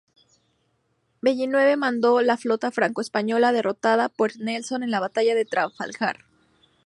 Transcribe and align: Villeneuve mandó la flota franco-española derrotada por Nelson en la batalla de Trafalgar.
Villeneuve 1.21 1.77
mandó 1.77 2.23
la 2.23 2.35
flota 2.35 2.71
franco-española 2.71 3.51
derrotada 3.51 4.09
por 4.09 4.35
Nelson 4.39 4.81
en 4.81 4.89
la 4.89 4.99
batalla 4.99 5.35
de 5.35 5.45
Trafalgar. 5.45 6.25